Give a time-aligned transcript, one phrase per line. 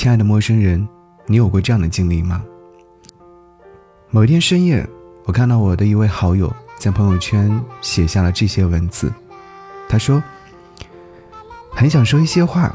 [0.00, 0.88] 亲爱的陌生人，
[1.26, 2.42] 你有过这样的经历吗？
[4.08, 4.88] 某一天深夜，
[5.26, 9.12] 我看到我的一位好友在朋友圈写下了这些文字。
[9.90, 10.22] 他说
[11.76, 12.74] ：“很想说一些话。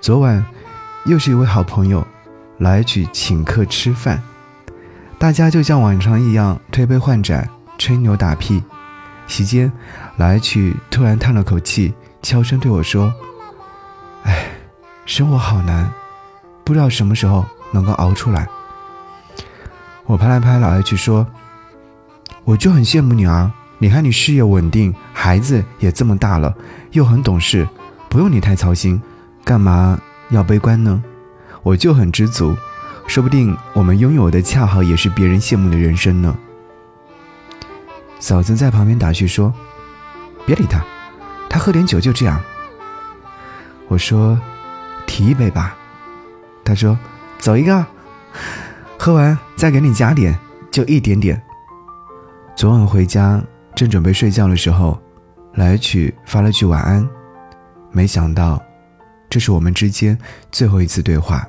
[0.00, 0.46] 昨晚，
[1.06, 2.06] 又是一位好朋友
[2.58, 4.22] 来去请客吃饭，
[5.18, 8.62] 大家就像往常一样推杯换盏、吹牛打屁。
[9.26, 9.72] 席间，
[10.16, 11.92] 来去突然叹了口气，
[12.22, 13.12] 悄声对我说
[14.22, 14.48] ：‘哎，
[15.06, 15.92] 生活好难，
[16.66, 18.46] 不知道什么时候能够熬出来。’”
[20.04, 21.26] 我拍了拍老爱去说
[22.44, 23.50] ：“我就很羡慕你啊！
[23.78, 26.54] 你看你事业稳定，孩子也这么大了，
[26.92, 27.68] 又很懂事，
[28.08, 29.02] 不用你太操心，
[29.44, 31.02] 干嘛要悲观呢？
[31.62, 32.56] 我就很知足，
[33.06, 36.36] 说不定我们拥有的恰好也是别人羡慕的人生呢。”
[38.18, 39.52] 嫂子在旁边打趣说
[40.46, 40.82] ：“别理他，
[41.50, 42.40] 他喝点酒就这样。”
[43.88, 44.40] 我说
[45.06, 45.76] ：“提一杯吧。”
[46.66, 46.98] 他说
[47.38, 47.86] ：“走一个。”
[48.98, 50.36] 喝完再给你加点，
[50.70, 51.40] 就一点点。
[52.56, 53.40] 昨晚回家
[53.74, 55.00] 正准备睡觉的时候，
[55.54, 57.08] 来曲发了句晚安，
[57.92, 58.60] 没想到，
[59.30, 60.18] 这是我们之间
[60.50, 61.46] 最后一次对话。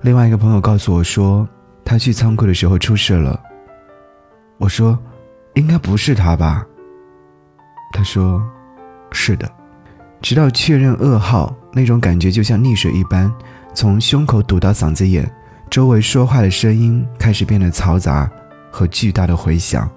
[0.00, 1.48] 另外一个朋友告诉我说，
[1.84, 3.40] 他去仓库的时候出事了。
[4.58, 4.98] 我说，
[5.54, 6.66] 应该不是他吧？
[7.92, 8.42] 他说，
[9.12, 9.48] 是的。
[10.26, 13.32] 直到确认噩耗，那种感觉就像溺水一般，
[13.72, 15.24] 从胸口堵到嗓子眼。
[15.70, 18.28] 周围说话的声音开始变得嘈杂
[18.68, 19.88] 和巨大的回响，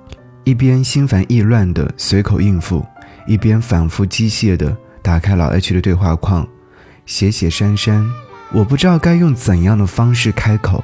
[0.44, 2.86] 一边心烦意乱的随口应付，
[3.26, 6.48] 一边反复机械的打开老 H 的对话框，
[7.08, 8.08] 写写删删。
[8.54, 10.84] 我不知道该用怎样的方式开口，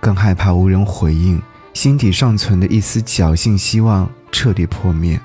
[0.00, 1.38] 更害怕无人回应，
[1.74, 5.20] 心底尚存的一丝侥幸希望彻底破灭。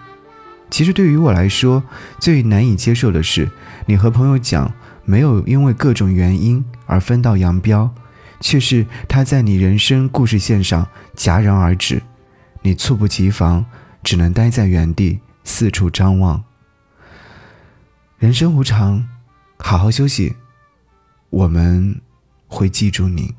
[0.72, 1.84] 其实对于我来说，
[2.20, 3.52] 最难以接受的是，
[3.86, 4.74] 你和朋友讲
[5.06, 7.94] 没有因为各种原因而分道扬镳。
[8.44, 12.02] 却是他在你人生故事线上戛然而止，
[12.64, 13.64] 你猝不及防，
[14.02, 16.44] 只能待在原地四处张望。
[18.18, 19.08] 人生无常，
[19.60, 20.38] 好好休息，
[21.30, 22.02] 我们
[22.48, 23.36] 会记住你。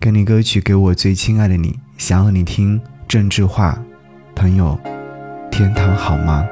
[0.00, 3.80] 跟你歌曲，给我最亲爱的你，想和你听郑智化，
[4.34, 4.76] 朋友，
[5.56, 6.46] 天堂好吗？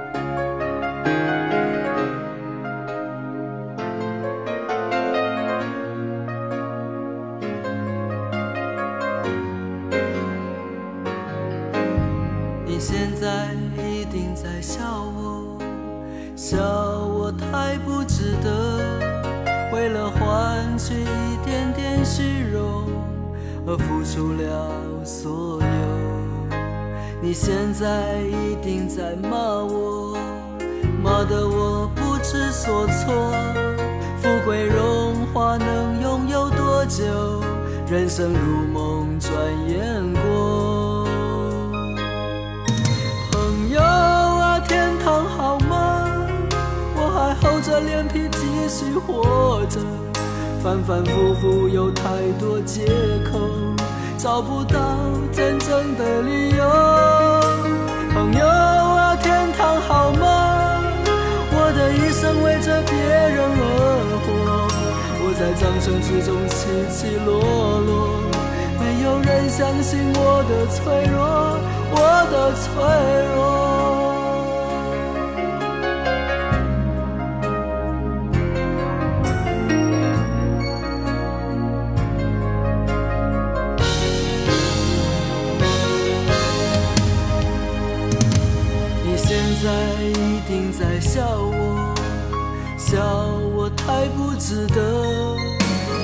[12.65, 14.81] 你现在一定在笑
[15.15, 15.59] 我
[16.35, 18.79] 笑我太不值得，
[19.71, 22.89] 为了换取一点点虚荣
[23.67, 26.04] 而付出了所有。
[27.25, 30.15] 你现在一定在骂我，
[31.03, 33.33] 骂得我不知所措。
[34.21, 37.03] 富贵荣华能拥有多久？
[37.89, 39.33] 人生如梦，转
[39.67, 41.09] 眼过。
[43.33, 46.07] 朋友啊，天堂好吗？
[46.95, 49.81] 我还厚着脸皮继续活着，
[50.63, 52.85] 反反复复有太多借
[53.33, 53.39] 口，
[54.19, 54.79] 找不到
[55.33, 56.65] 真正的理由。
[58.13, 60.83] 朋友啊，天堂好吗？
[61.57, 63.63] 我的一生为着别人而
[64.25, 64.27] 活，
[65.21, 66.55] 我在掌声之中起
[66.91, 67.31] 起落
[67.81, 67.93] 落，
[68.81, 70.83] 没有人相信我的脆
[71.13, 71.21] 弱，
[71.91, 71.97] 我
[72.33, 72.65] 的脆
[73.37, 73.44] 弱。
[89.65, 89.71] 在
[90.03, 91.95] 一定在笑我，
[92.77, 93.01] 笑
[93.57, 95.39] 我太不值得，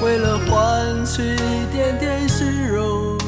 [0.02, 3.18] 为了换取一点点虚荣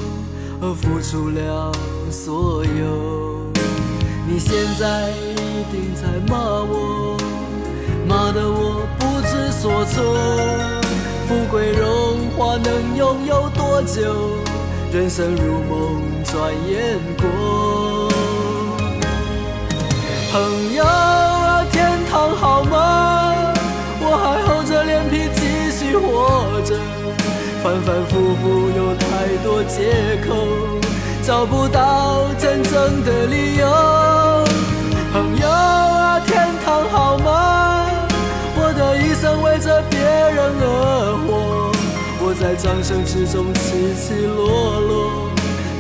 [0.63, 1.71] 而付出了
[2.11, 3.53] 所有。
[4.27, 7.15] 你现在一定在骂我，
[8.09, 10.17] 骂得我不知所措。
[11.29, 14.17] 富贵荣华能拥有多久？
[14.95, 18.12] 人生如梦，转眼过。
[20.33, 23.53] 朋友啊，天堂好吗？
[24.01, 26.75] 我还厚着脸皮继续活着，
[27.63, 29.93] 反反复复有太多借
[30.27, 30.33] 口，
[31.23, 33.67] 找不到真正的理由。
[35.13, 37.87] 朋友啊，天堂好吗？
[38.57, 41.71] 我的一生为着别人而活，
[42.25, 45.32] 我在掌声之中起起落落。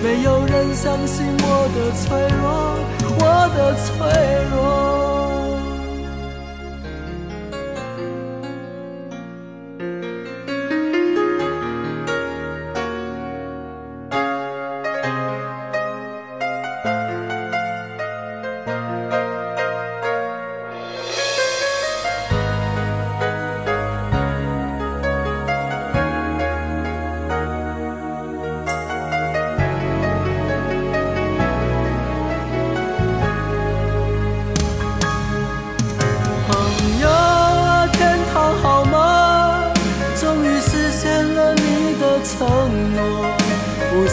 [0.02, 2.76] 没有人相信我的脆弱，
[3.20, 3.22] 我
[3.54, 3.86] 的脆
[4.50, 5.41] 弱。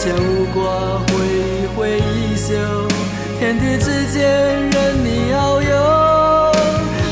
[0.01, 0.15] 牵
[0.53, 0.63] 挂，
[1.09, 2.55] 挥挥衣袖，
[3.37, 4.23] 天地之间
[4.71, 6.51] 任你遨游。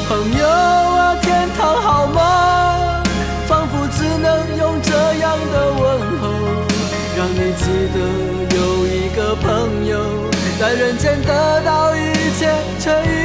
[0.08, 3.04] 朋友啊，天堂好吗？
[3.46, 6.32] 仿佛只能用这样的问候，
[7.18, 8.00] 让你记得
[8.56, 10.00] 有一个朋友
[10.58, 12.00] 在人间得到一
[12.40, 12.48] 切
[12.80, 13.17] 却。